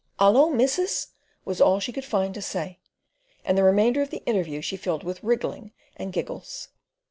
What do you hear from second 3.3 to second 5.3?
and the remainder of the interview she filled in with